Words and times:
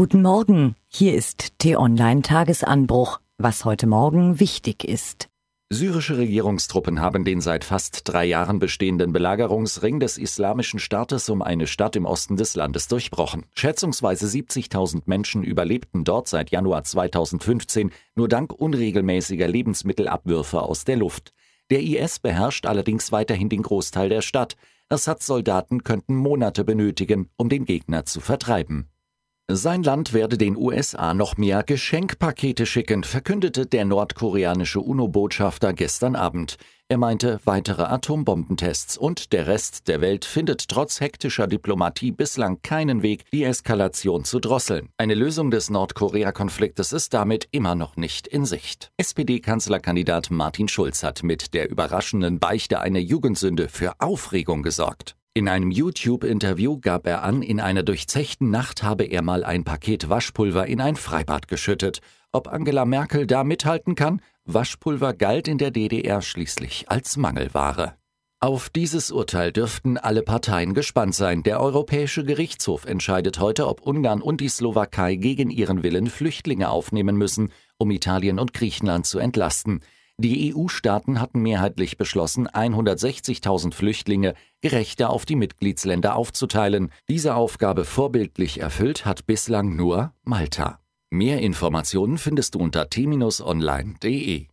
Guten 0.00 0.22
Morgen, 0.22 0.76
hier 0.88 1.14
ist 1.14 1.58
T-Online 1.58 2.22
Tagesanbruch, 2.22 3.20
was 3.36 3.66
heute 3.66 3.86
Morgen 3.86 4.40
wichtig 4.40 4.82
ist. 4.82 5.28
Syrische 5.68 6.16
Regierungstruppen 6.16 7.02
haben 7.02 7.26
den 7.26 7.42
seit 7.42 7.64
fast 7.64 8.08
drei 8.08 8.24
Jahren 8.24 8.60
bestehenden 8.60 9.12
Belagerungsring 9.12 10.00
des 10.00 10.16
Islamischen 10.16 10.80
Staates 10.80 11.28
um 11.28 11.42
eine 11.42 11.66
Stadt 11.66 11.96
im 11.96 12.06
Osten 12.06 12.36
des 12.36 12.54
Landes 12.54 12.88
durchbrochen. 12.88 13.44
Schätzungsweise 13.54 14.24
70.000 14.24 15.02
Menschen 15.04 15.42
überlebten 15.42 16.04
dort 16.04 16.28
seit 16.28 16.50
Januar 16.50 16.84
2015 16.84 17.90
nur 18.14 18.28
dank 18.28 18.54
unregelmäßiger 18.54 19.48
Lebensmittelabwürfe 19.48 20.62
aus 20.62 20.86
der 20.86 20.96
Luft. 20.96 21.34
Der 21.68 21.82
IS 21.82 22.20
beherrscht 22.20 22.64
allerdings 22.64 23.12
weiterhin 23.12 23.50
den 23.50 23.60
Großteil 23.60 24.08
der 24.08 24.22
Stadt. 24.22 24.56
Ersatzsoldaten 24.88 25.84
könnten 25.84 26.14
Monate 26.16 26.64
benötigen, 26.64 27.28
um 27.36 27.50
den 27.50 27.66
Gegner 27.66 28.06
zu 28.06 28.20
vertreiben. 28.20 28.89
Sein 29.52 29.82
Land 29.82 30.12
werde 30.12 30.38
den 30.38 30.56
USA 30.56 31.12
noch 31.12 31.36
mehr 31.36 31.64
Geschenkpakete 31.64 32.66
schicken, 32.66 33.02
verkündete 33.02 33.66
der 33.66 33.84
nordkoreanische 33.84 34.80
UNO-Botschafter 34.80 35.72
gestern 35.72 36.14
Abend. 36.14 36.56
Er 36.88 36.98
meinte 36.98 37.40
weitere 37.44 37.82
Atombombentests 37.82 38.96
und 38.96 39.32
der 39.32 39.48
Rest 39.48 39.88
der 39.88 40.00
Welt 40.00 40.24
findet 40.24 40.68
trotz 40.68 41.00
hektischer 41.00 41.48
Diplomatie 41.48 42.12
bislang 42.12 42.62
keinen 42.62 43.02
Weg, 43.02 43.24
die 43.32 43.42
Eskalation 43.42 44.24
zu 44.24 44.38
drosseln. 44.38 44.90
Eine 44.98 45.14
Lösung 45.14 45.50
des 45.50 45.68
Nordkorea-Konfliktes 45.68 46.92
ist 46.92 47.12
damit 47.12 47.48
immer 47.50 47.74
noch 47.74 47.96
nicht 47.96 48.28
in 48.28 48.44
Sicht. 48.44 48.92
SPD-Kanzlerkandidat 48.98 50.30
Martin 50.30 50.68
Schulz 50.68 51.02
hat 51.02 51.24
mit 51.24 51.54
der 51.54 51.68
überraschenden 51.70 52.38
Beichte 52.38 52.80
einer 52.80 53.00
Jugendsünde 53.00 53.68
für 53.68 53.94
Aufregung 53.98 54.62
gesorgt. 54.62 55.16
In 55.32 55.48
einem 55.48 55.70
YouTube-Interview 55.70 56.80
gab 56.80 57.06
er 57.06 57.22
an, 57.22 57.42
in 57.42 57.60
einer 57.60 57.84
durchzechten 57.84 58.50
Nacht 58.50 58.82
habe 58.82 59.04
er 59.04 59.22
mal 59.22 59.44
ein 59.44 59.62
Paket 59.62 60.08
Waschpulver 60.08 60.66
in 60.66 60.80
ein 60.80 60.96
Freibad 60.96 61.46
geschüttet. 61.46 62.00
Ob 62.32 62.48
Angela 62.48 62.84
Merkel 62.84 63.28
da 63.28 63.44
mithalten 63.44 63.94
kann? 63.94 64.22
Waschpulver 64.44 65.14
galt 65.14 65.46
in 65.46 65.58
der 65.58 65.70
DDR 65.70 66.20
schließlich 66.20 66.90
als 66.90 67.16
Mangelware. 67.16 67.94
Auf 68.40 68.70
dieses 68.70 69.12
Urteil 69.12 69.52
dürften 69.52 69.98
alle 69.98 70.22
Parteien 70.22 70.74
gespannt 70.74 71.14
sein. 71.14 71.44
Der 71.44 71.60
Europäische 71.60 72.24
Gerichtshof 72.24 72.84
entscheidet 72.84 73.38
heute, 73.38 73.68
ob 73.68 73.82
Ungarn 73.82 74.22
und 74.22 74.40
die 74.40 74.48
Slowakei 74.48 75.14
gegen 75.14 75.50
ihren 75.50 75.84
Willen 75.84 76.08
Flüchtlinge 76.08 76.70
aufnehmen 76.70 77.14
müssen, 77.14 77.52
um 77.78 77.92
Italien 77.92 78.40
und 78.40 78.52
Griechenland 78.52 79.06
zu 79.06 79.20
entlasten. 79.20 79.80
Die 80.22 80.54
EU-Staaten 80.54 81.18
hatten 81.18 81.40
mehrheitlich 81.40 81.96
beschlossen, 81.96 82.46
160.000 82.46 83.72
Flüchtlinge 83.72 84.34
gerechter 84.60 85.08
auf 85.08 85.24
die 85.24 85.34
Mitgliedsländer 85.34 86.14
aufzuteilen. 86.14 86.92
Diese 87.08 87.36
Aufgabe 87.36 87.86
vorbildlich 87.86 88.60
erfüllt 88.60 89.06
hat 89.06 89.24
bislang 89.24 89.76
nur 89.76 90.12
Malta. 90.22 90.78
Mehr 91.08 91.40
Informationen 91.40 92.18
findest 92.18 92.54
du 92.54 92.58
unter 92.58 92.90
t-online.de. 92.90 94.49